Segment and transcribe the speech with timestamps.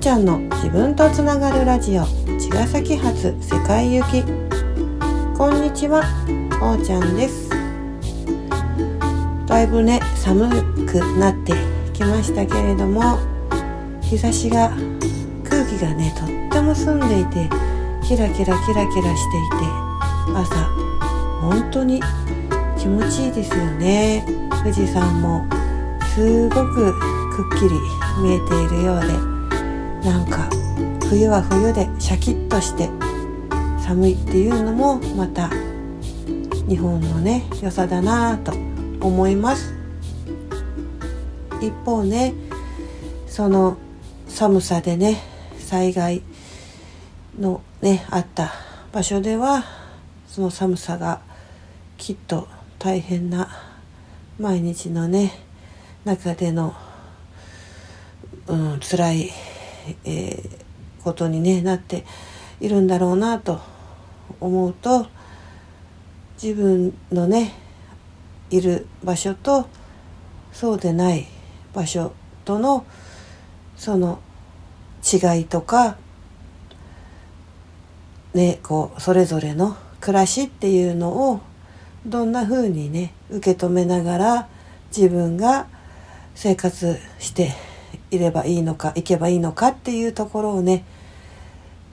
[0.00, 4.22] ちゃんの自分とつながるラジオ茅ヶ崎発世界行き。
[5.36, 6.04] こんにちは
[6.62, 7.50] おうちゃんです。
[9.46, 10.48] だいぶね寒
[10.86, 11.52] くなって
[11.92, 13.18] きましたけれども
[14.00, 14.70] 日差しが
[15.42, 17.50] 空気がねとっても澄んでいて
[18.06, 19.66] キラキラキラキラしていて
[20.32, 20.64] 朝
[21.40, 22.00] 本当に
[22.78, 24.24] 気持ちいいですよね。
[24.62, 25.44] 富士山も
[26.14, 26.94] すごく
[27.32, 27.70] くっきり
[28.22, 29.37] 見えているようで。
[30.04, 30.48] なんか
[31.08, 32.88] 冬は冬でシャキッとして
[33.84, 35.50] 寒いっていうのもまた
[36.68, 38.52] 日本のね良さだなぁと
[39.06, 39.74] 思います。
[41.60, 42.34] 一方ね
[43.26, 43.76] その
[44.26, 45.20] 寒さでね
[45.58, 46.22] 災害
[47.38, 48.52] のねあった
[48.92, 49.64] 場所では
[50.26, 51.20] その寒さが
[51.96, 53.48] きっと大変な
[54.38, 55.32] 毎日のね
[56.04, 56.74] 中での、
[58.46, 59.30] うん、辛い、
[60.04, 62.04] えー、ことに、ね、なって
[62.60, 63.60] いるんだろうなと
[64.40, 65.06] 思うと
[66.42, 67.52] 自分のね
[68.50, 69.68] いる場所と
[70.52, 71.26] そうでない
[71.74, 72.12] 場所
[72.44, 72.84] との
[73.76, 74.20] その
[75.04, 75.96] 違いとか
[78.34, 81.40] ねこうそれぞれの暮らしっていうのを
[82.06, 84.48] どんな風にね受け止めながら
[84.96, 85.66] 自分が
[86.34, 87.52] 生活して
[88.10, 90.84] いればいいのかいけばいいのかっていうところをね、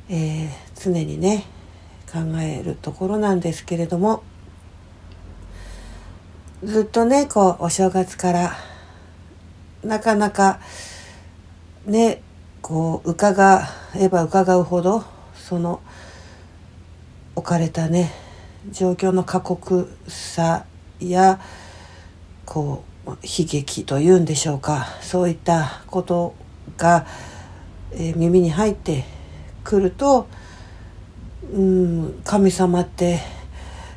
[0.10, 1.46] えー、常にね
[2.12, 4.24] 考えるところなんですけれども
[6.64, 8.54] ずっとねこうお正月から
[9.84, 10.60] なかなか
[11.86, 12.22] ね
[12.62, 15.04] こう伺えば伺うほど
[15.36, 15.82] その
[17.36, 18.12] 置かれたね
[18.72, 20.66] 状況の過酷さ
[21.00, 21.40] や
[22.46, 24.88] こう悲劇というんでしょうか。
[25.02, 26.36] そういったこと
[26.78, 27.06] が、
[27.92, 29.06] えー、耳に入って
[29.64, 30.28] くると
[31.54, 33.20] うん神様って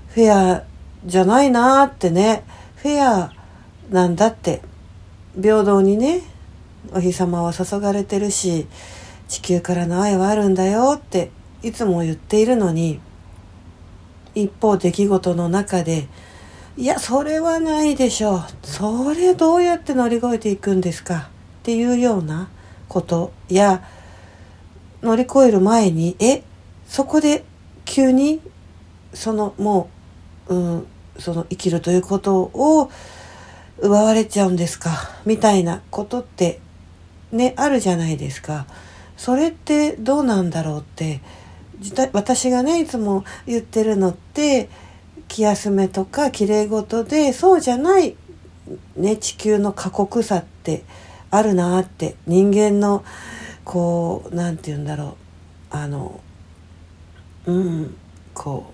[0.09, 0.65] フェア
[1.05, 2.45] じゃないなってね。
[2.77, 3.33] フェア
[3.91, 4.63] なんだって。
[5.41, 6.23] 平等にね
[6.93, 8.67] お日様は注がれてるし
[9.29, 11.31] 地球からの愛はあるんだよって
[11.63, 13.01] いつも言っているのに
[14.35, 16.09] 一方出来事の中で
[16.79, 18.45] いやそれはないでしょう。
[18.63, 21.29] それどうやって乗り越えていくんですか？
[21.59, 22.49] っていうような
[22.89, 23.33] こと。
[23.49, 23.83] や
[25.03, 26.45] 乗り越える前にえ
[26.87, 27.45] そこで
[27.85, 28.41] 急に
[29.13, 29.91] そのも
[30.47, 30.87] う、うん、
[31.19, 32.93] その生きるということを
[33.81, 35.11] 奪われちゃうんですか？
[35.27, 36.61] みたいなことって
[37.33, 38.69] ねあるじゃないですか。
[39.17, 41.23] それってどうなんだろうって
[42.13, 44.69] 私がねいつも言ってるのって
[45.29, 48.17] 気休めとかきれい事でそうじゃない、
[48.97, 50.85] ね、地球の過酷さって
[51.31, 53.05] あるなって人間の
[53.65, 55.17] こう何て言うんだろ
[55.73, 56.21] うあの
[57.47, 57.97] うん
[58.35, 58.73] こ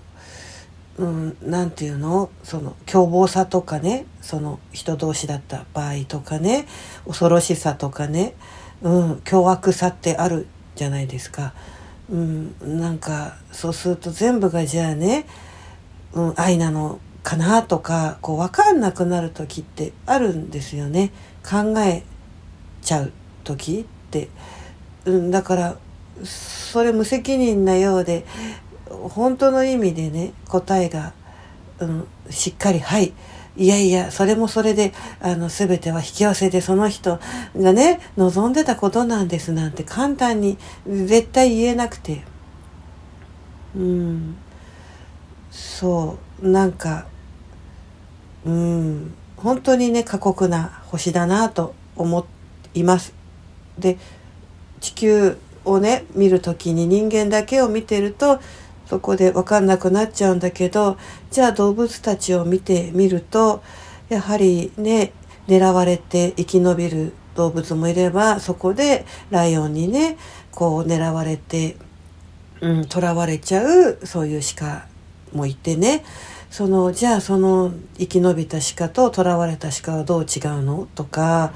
[0.97, 6.65] ううん何て言うのその凶暴さとかねその人同士だった場合とかね
[7.05, 8.33] 恐ろしさとかね、
[8.81, 11.53] うん、凶悪さってあるじゃないですか。
[12.09, 15.25] うん、なんかそうすると全部がじゃあね、
[16.15, 21.11] うん、愛なのかなとかこう分かんなくなる時ってあるんですよね。
[21.43, 22.03] 考え
[22.81, 23.11] ちゃう
[23.43, 24.29] 時って、
[25.05, 25.77] うん、だから
[26.23, 28.25] それ無責任なようで
[28.89, 31.13] 本当の意味でね答えが、
[31.79, 33.13] うん、しっかり「はい」
[33.57, 37.19] いやいやそれもそれであの全ては引き合わせでその人
[37.57, 42.23] がね望んでたことなんですなんて簡単に絶対言えなくて。
[43.75, 44.35] うん。
[45.55, 47.07] そうなんか
[48.45, 52.27] うん本当にね過酷な星だなと思
[52.73, 53.13] います。
[53.79, 53.97] で
[54.81, 58.39] 地球をね見る時に人間だけを見てると
[58.85, 60.97] そこで分かんなくなっちゃうんだけど
[61.31, 63.63] じゃあ動物たちを見てみると
[64.09, 65.13] やはりね
[65.47, 70.17] 狙われて生き延びる動物もいればそこでライオンにね
[70.51, 71.77] こう狙われて
[72.61, 74.87] うん、囚われちゃうそういう鹿
[75.35, 76.03] もいてね。
[76.49, 80.87] そのじゃあその生き延びた鹿と囚われた鹿はどう違うの？
[80.95, 81.51] とか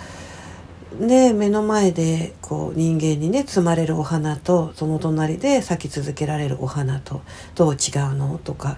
[0.99, 7.21] で目の前でこう人間にね摘まれるお花とその隣で咲き続けられるお花と
[7.55, 7.75] どう違
[8.11, 8.39] うの？
[8.43, 8.77] とか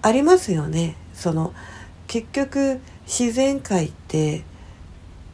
[0.00, 0.96] ありますよね。
[1.12, 1.52] その
[2.06, 4.44] 結局自然界って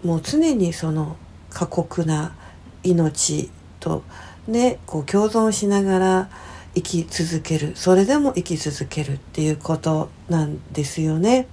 [0.03, 1.17] もう常にその
[1.51, 2.35] 過酷な
[2.83, 4.03] 命と
[4.49, 6.31] ねこう共存しながら
[6.75, 11.47] 生き続けるそれでも生き続けるっていうことなんですよね。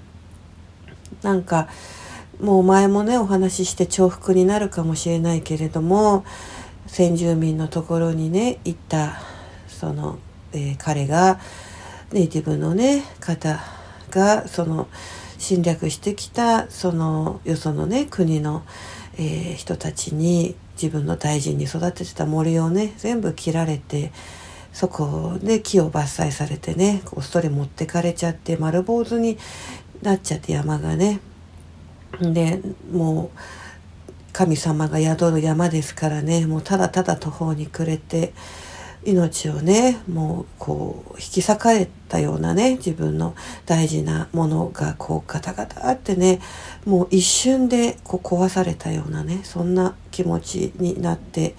[1.21, 1.67] なんか
[2.39, 6.25] もう前もねお話しして重複になるかもしれないけれども
[6.87, 9.19] 先住民のところにね行った
[9.67, 10.17] その、
[10.53, 11.39] えー、彼が
[12.11, 13.59] ネイティブのね方
[14.09, 14.87] がその
[15.37, 18.63] 侵略してきたそのよそのね国の、
[19.17, 24.11] えー、人たちに自分の大事に育ててた森をね全部切られて
[24.73, 29.37] そこで木を伐採されてねこっそり持ってかれちゃって丸坊主に
[30.01, 31.19] なっちゃって山がね。
[32.19, 33.39] でもう
[34.33, 36.45] 神様が宿る山ですからね。
[36.45, 38.33] もうただただ途方に暮れて
[39.03, 43.35] 命をねもうこう引き裂かれたようなね自分の
[43.65, 46.39] 大事なものがこうガタガタってね
[46.85, 51.55] もう一瞬でこう壊されたようなねそんな気持ちになって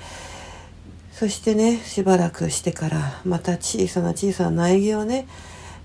[1.23, 5.29] そしてねしばらくしてからまた小さな小さな苗木をね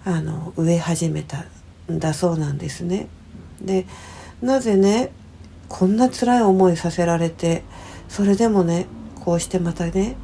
[0.03, 1.45] あの植え始めた
[1.91, 3.07] んだそうなんですね。
[3.61, 3.85] で
[4.41, 5.11] なぜね
[5.69, 7.61] こんな辛い思いさせられて
[8.09, 8.87] それでもね
[9.23, 10.15] こうしてまたね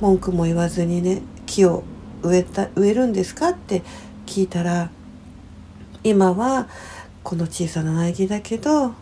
[0.00, 1.84] 文句も言わずにね木を
[2.24, 3.84] 植えた植えるんですかって
[4.26, 4.90] 聞いたら
[6.02, 6.66] 今は
[7.22, 8.94] この小さな苗木だけど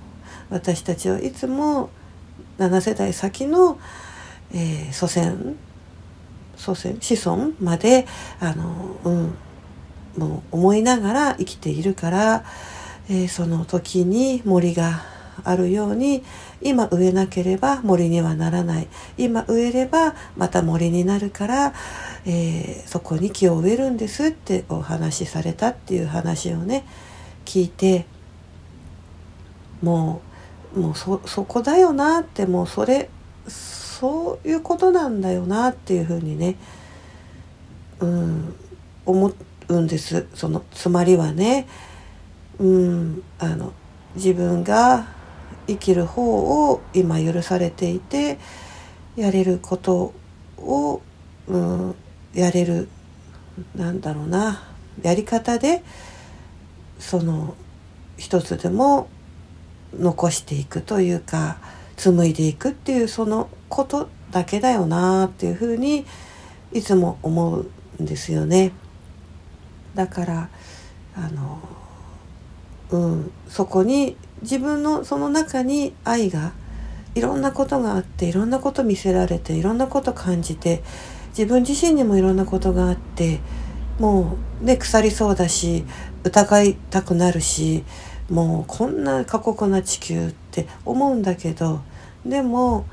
[0.51, 1.89] 私たちはいつも
[2.59, 3.79] 7世代先の、
[4.55, 5.57] えー、祖先
[6.57, 8.07] 祖先子孫まで
[8.41, 9.35] あの、うん、
[10.17, 12.45] もう思いながら生きているから、
[13.09, 15.03] えー、その時に森が
[15.43, 16.23] あるように
[16.63, 18.89] 今植えなければ森にはならない。
[19.19, 21.75] 今植えればまた森になるから、
[22.25, 26.87] えー、そこに木を植えるんですってお話しされたっていう話をね
[27.45, 28.07] 聞いて
[29.83, 30.23] も
[30.77, 33.11] うもうそそこだよなってもうそれ
[34.05, 36.57] そういうことなんだよなっていうふうにね
[38.01, 38.55] うん
[39.07, 39.33] 思
[39.69, 40.27] うんです。
[40.35, 41.67] そのつまりはね
[42.59, 43.73] うんあの
[44.15, 45.07] 自分が
[45.67, 48.39] 生きる方を今許されていて
[49.17, 50.13] やれること
[50.59, 51.01] を、
[51.49, 51.95] うん、
[52.35, 52.91] やれる
[53.75, 54.65] なんだろうな
[55.01, 55.83] やり方で
[56.99, 57.55] その
[58.19, 59.09] 一つでも
[59.99, 61.57] 残していくというか
[61.97, 66.07] 紡いでいくっていうそのことだけだよなっていうふうに
[66.73, 67.67] いつも思う
[68.03, 68.73] んですよね。
[69.95, 70.49] だから
[71.17, 71.59] あの
[72.91, 76.53] うんそこに自分のその中に愛が
[77.15, 80.83] いろんなことがあっていろんなこと見せられていろんなこと感じて
[81.31, 83.41] 自分自身にもいろんなことがあって
[83.99, 85.85] もうね腐りそうだし
[86.25, 87.85] 疑いたくなるし
[88.31, 91.83] もうこんな過酷な地球って思うんだけど
[92.25, 92.87] でも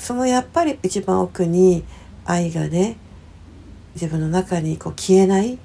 [0.00, 1.84] そのやっぱり一番奥に
[2.24, 2.96] 愛がね
[3.94, 5.58] 自分の中にこう消えない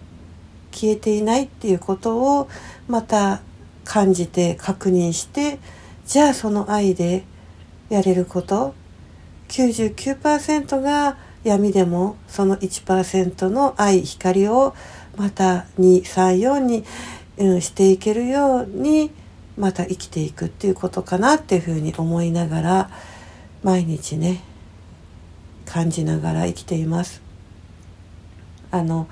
[0.71, 2.49] 消えていないっていうことを
[2.87, 3.41] また
[3.85, 5.57] 感じて確認して
[6.05, 7.23] じゃあその愛で
[7.89, 8.75] やれること
[9.47, 14.75] 99%が闇でもその1%の愛光を
[15.15, 16.83] また234に、
[17.37, 19.11] うん、していけるように
[19.57, 22.89] また生きていくっていうことかなっていうふうに思いながら
[23.65, 24.43] 毎日ね
[25.65, 27.23] 感じながら生きています。
[28.69, 29.07] あの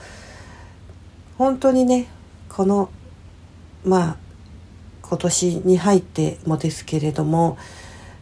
[1.40, 2.06] 本当にね
[2.50, 2.92] この
[3.84, 4.18] まあ
[5.02, 7.58] 今年に入ってもですけれども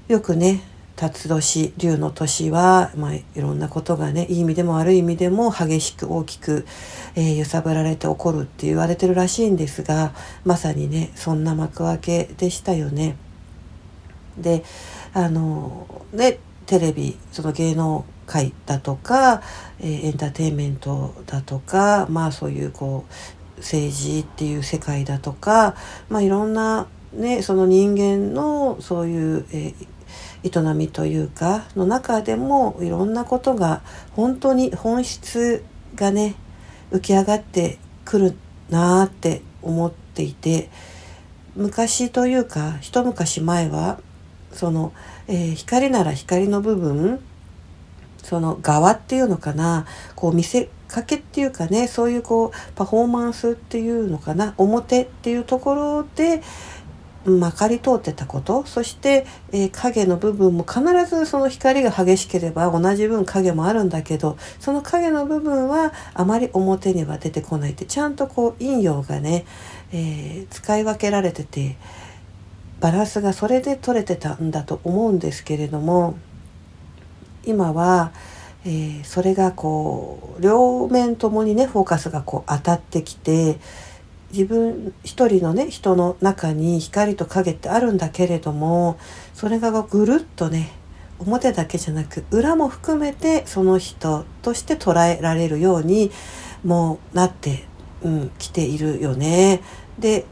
[0.08, 0.62] よくね
[0.96, 6.66] 辰年龍の年は、まあ、いろんなことがねいい意味でも悪い意味でも激しく大きく、
[7.16, 10.14] えー、揺さぶられて起こるって言われてるらしいんですが
[10.46, 13.18] まさにねそんな幕開けでしたよね。
[14.38, 14.64] で
[15.14, 19.42] あのねテレビその芸能界だとか、
[19.80, 25.76] えー、エンターテインメントだとかまあそういうこう政治っていう世界だとか、
[26.10, 33.82] まあ、いろんな、ね、その人間のそういう、えー、営みというかの中でもいろんなことが
[34.14, 35.64] 本当に本質
[35.96, 36.36] がね
[36.92, 38.36] 浮き上がってくる
[38.70, 40.70] なーって思っていて
[41.56, 44.00] 昔というか一昔前は
[44.54, 44.94] その、
[45.28, 47.20] えー、光なら光の部分
[48.18, 56.42] その側っていうのかなこう見せかけっていうかねそういうこうパフォーマンスっていうのかな表っていうところで
[57.26, 69.46] まかり通ってたことそして、えー、影の部分も必ずその光が激しければ同じ分影もあるんだけどその影の部分はあまり表には出てこないってちゃんとこう陰陽がね、
[69.92, 71.78] えー、使い分けられてて
[72.82, 76.18] バランスがそれで取れてたんだと思うんですけれども
[77.46, 78.12] 今は、
[78.66, 83.60] えー、それがこう両面ともにねフォーカスがこう当たってきて
[84.32, 88.98] 自分一人のね人の中に光と影ってあるんだけれども
[89.34, 90.72] それがぐるっとね
[91.20, 96.12] 表だけじゃなく裏も含めてその人として捉えられるように
[96.64, 97.72] もうなって
[98.04, 99.62] うん、来ているよね。
[100.00, 100.26] で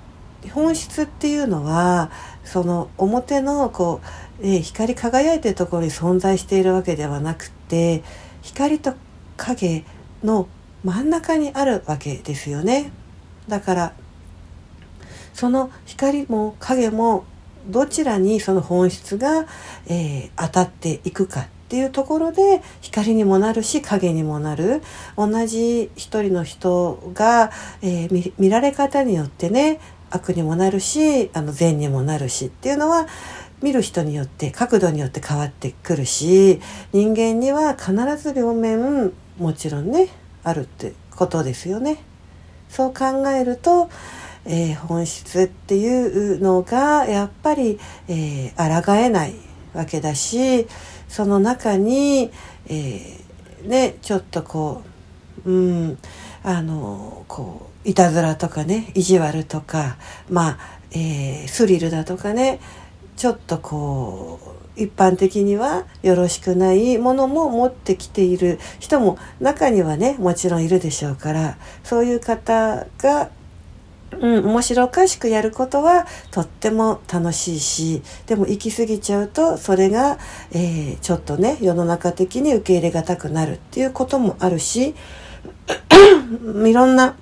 [0.54, 2.12] 本質っていうのは
[2.50, 4.02] その表のこ
[4.42, 8.02] う、えー、光り輝いてるところに存在しているわけではなくて
[8.42, 8.96] 光と
[9.38, 9.86] 影
[10.24, 10.48] の
[10.84, 12.92] 真ん中にあるわけですよね。
[13.48, 13.94] だから
[15.36, 17.26] その光も影も
[17.68, 19.46] どちらにその本質が、
[19.86, 24.82] えー、当たっていくかっていうところで光にもなるし影にもなる
[25.16, 27.52] 同じ一人の人が、
[27.84, 29.80] えー、見られ方によってね
[30.12, 33.08] 悪にもなるしあの善にもなるしっていうのは
[33.62, 36.62] 見る人によって角度によって変わってくるし
[36.94, 40.10] 人間には必ず両面もちろんね
[40.44, 41.98] あるってことですよね。
[42.70, 43.90] そう考えると、
[44.46, 49.34] えー、本質っていうのがやっぱり、えー、抗えない
[49.74, 50.68] わけだし
[51.08, 52.32] その中に、
[52.68, 54.84] えー、ねちょっとこ
[55.46, 55.98] ううん
[56.44, 59.98] あのこういたずらとかね意地悪とか
[60.30, 60.58] まあ、
[60.92, 62.60] えー、スリルだとかね
[63.18, 64.40] ちょっとこ
[64.78, 73.32] う一般的にはよろしくないものも持ってきている人も中にはねもちろんいるでしょうからそういう方が
[74.12, 80.18] うん、面白おかしくやることはとっても楽しいしでも行き過ぎちゃうとそれが、
[80.52, 84.96] えー、ちょっとね世の中的に受け入れがたくなるっていうこともあるし
[86.66, 87.16] いろんな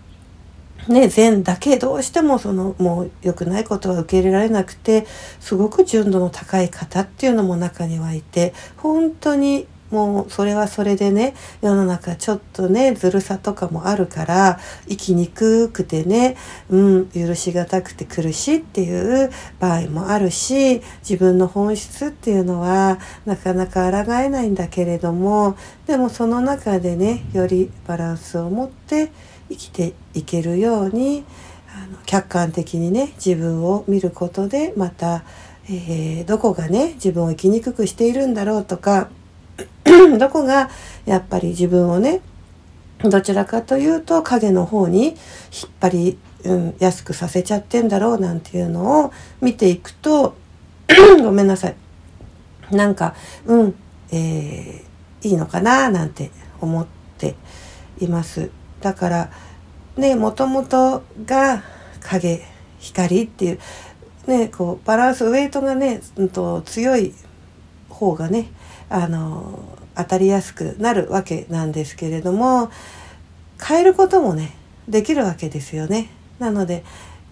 [0.88, 5.06] ね、善だけどうしてもそのもう良くないことは受け入れられなくて
[5.40, 16.36] すごく純度の高い方っていうのも中にはいて本当にもうそれはそれでね世の中ちょっとねずるさとかもあるから生きにくくてね、
[16.70, 29.12] うん、許しがたくて苦しいっていう場合もあるし自分の本質っていうのはなかなか抗えないんだけれどもでもその中でねよりバランスを持って
[29.50, 31.24] 生きていけるように
[31.76, 35.24] あの客観的にね自分を見ることでまた、
[35.70, 39.10] えー、どこがね自分を生きにくくしているんだろうとか
[40.20, 40.70] どこが
[41.06, 42.22] やっぱり自分をね
[43.00, 45.16] どちらかというと影の方に引っ
[45.80, 50.36] 張り、うん、やすくさせちゃってんだろうなんていうのを見ていくと
[51.22, 51.76] ごめんなさい。
[52.72, 53.76] なんかうん
[54.12, 56.88] えー、いいのかななんて思っ
[57.18, 57.36] て
[58.00, 58.50] います。
[58.82, 59.32] だから
[59.96, 61.64] ねもともとが
[62.02, 62.44] 影
[62.80, 63.60] 光っていう
[64.28, 67.14] ねこうバランスウェイトがね、うんと強い
[67.90, 68.50] 方がね
[68.90, 69.60] あの
[69.96, 72.70] 当たりやすくなるわけなんですけれども
[73.62, 74.56] 変えることもね
[74.88, 76.10] できるわけですよね。
[76.40, 76.84] なので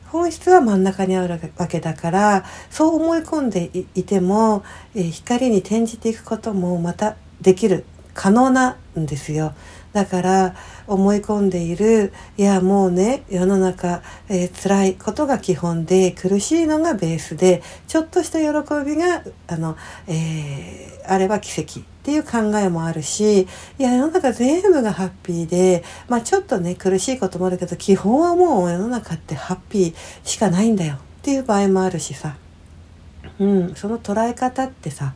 [0.08, 4.64] 本質は真ん中にあるわけだからそう思い込んでいても、
[4.96, 7.84] え光に転じていくこともまたできる
[8.14, 9.54] 可能なんですよ。
[9.96, 10.56] だから
[10.88, 23.48] 思い込んでいるいやもうね世の中、えー、辛いことが基本で苦しいのがベースでちょっとした喜びがあの、えー、あれば奇跡っていう考えもあるしい
[23.78, 32.36] や世の中全部がハッピーでまあちょっとね苦しいこともあるけど基本はもう世の中ってハッピーしかないんだよっていう場合もあるしさ、
[33.40, 35.14] うん、その捉え方ってさ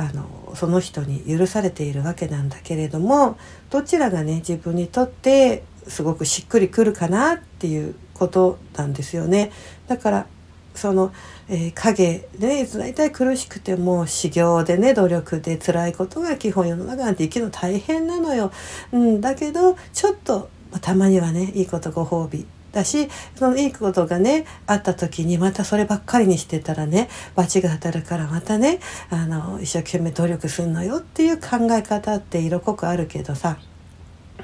[0.00, 3.38] あのその人に許されているわけなんだけれども
[3.68, 9.52] どちらがね自分にとってすごくしっくりくるかなっていうことなんですよね。
[9.88, 10.26] だから
[10.74, 11.12] その、
[11.48, 18.52] えー、影で大体苦しくても修行でね努力で辛いことが基本世の中なんて生きるの大変なのよ。
[18.92, 20.48] うん、だけどちょっと
[20.80, 33.58] たまにはねいいことご褒美だしそのいいことがねあった時にまたそればっかりにしてたらね罰が当たるからまたねあの一生懸命努力すんのよっていう考え方って色濃くあるけどさ。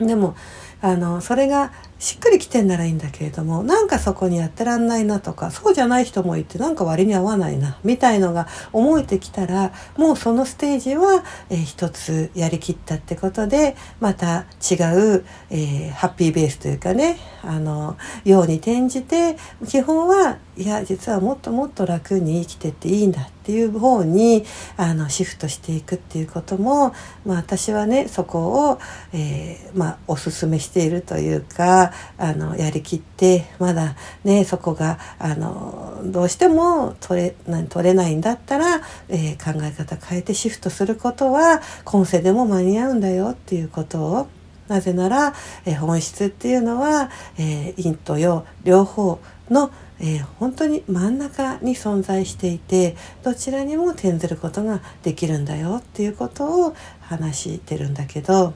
[0.01, 0.37] でも
[0.83, 19.37] あのそれがしっくりきてんならいいんだけれどもなんかそこにやってらんないなとかそうじゃない人もいてなんか割に合わないなみたいのが思えてきたらもうそのステージは、えー、一つやりきったってことでまた違う、えー、ハッピーベースというかねあのように転じて
[19.67, 24.43] 基本はいや実はもっともっと楽に生きてっていいんだっていう方に
[24.79, 26.95] あのシフトしていくっていうことも、
[27.27, 28.79] まあ、私はねそこを、
[29.13, 44.29] えー、まあ、おすすめしているというかあのやりきってまだねそこがあのどうしても取れな取れないんだったら、えー、考え方変えてシフトすることは今世でも間に合うんだよっていうことを
[44.69, 45.33] なぜなら、
[45.65, 58.55] え本質っていうのは、え陰と陽両方の、え本当に真ん中に存在していてどちらにも転ずることができるんだよっていうことを話してるんだけど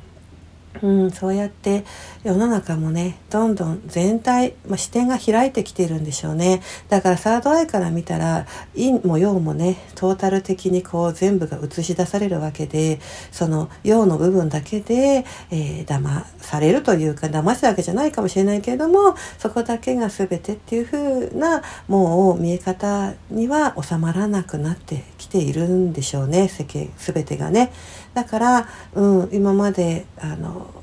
[0.82, 1.84] うん、そうやって
[2.22, 13.00] 世の中もねどんどん全体、まあ、視点が開いてきてるんでしょうねだからサードアイから見たら陰も陽もねトータル的にこう全部が映し出されるわけで
[13.32, 27.72] その陽の部分だけで、えー、騙されるというか騙すわけじゃないかもしれないけれどもそこだけが全てっていう風なもう見え方には収まらなくなってきているんでしょうね世間全てがね。
[28.14, 30.74] だから、うん、今まであの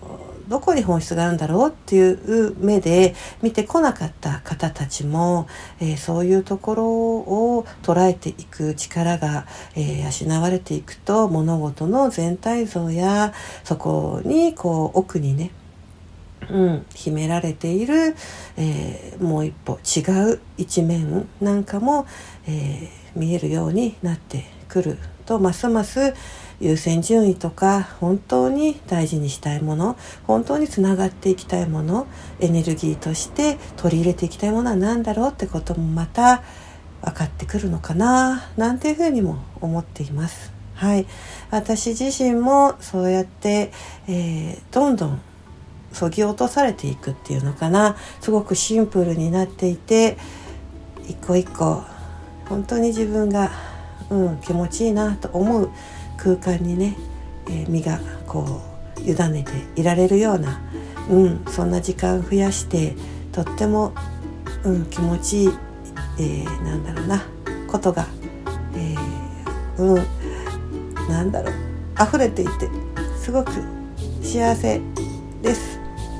[0.48, 5.48] どこに本質があるんだろうっていう目で見てこなかった方たちも、
[5.80, 15.52] えー、そういうところを捉えていく力が、えー、養われていくと物事の全体像やそこにこう奥にね
[16.50, 18.16] うん、秘められている、
[18.56, 20.00] えー、もう一歩違
[20.32, 22.08] う一面なんかも、
[22.48, 26.14] え、見えるようになってくるとますます
[26.60, 32.08] 優先順位とか本当に大事にしたいもの本当につながっていきたいもの
[32.40, 36.44] エネルギーとして取り入れていきたいものは何だろうってこともまた
[37.02, 40.52] 分かってくるのかななんていうふうにも思っています。
[40.74, 41.08] はい、
[41.50, 43.72] 私自身もそうやって、
[44.08, 45.22] えー、どんどん
[45.92, 50.18] そぎ落とされていくっていうのかなすごくシンプルになっていて
[51.08, 51.84] 一個一個
[52.48, 53.50] 本当に自分が、
[54.12, 55.72] うん、気持ちいいなと思う
[56.36, 56.98] 空間にね、
[57.48, 58.62] えー、身がこ
[58.98, 60.60] う委ねていられるような、
[61.10, 62.96] うん、そんな時間増やして
[63.32, 63.94] とっても、
[64.66, 65.50] うん、気持ちいい、
[66.20, 67.24] えー、なんだろうな
[67.72, 68.06] ことが、
[68.76, 71.54] えー、うんなんだろう
[72.04, 72.52] 溢れていて
[73.18, 73.52] すごく
[74.22, 74.82] 幸せ
[75.42, 75.80] です。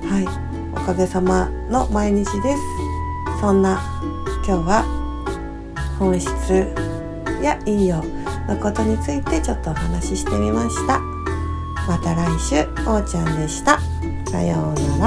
[0.10, 2.62] はい、おかげさまの毎日です。
[3.42, 3.78] そんな
[4.48, 4.86] 今日は
[6.00, 6.74] 本質
[7.44, 8.17] や陰陽
[8.48, 11.00] のことについてちょっとお話ししてみました。
[11.88, 12.56] また来週
[12.90, 13.80] おーちゃんでした。
[14.30, 15.07] さような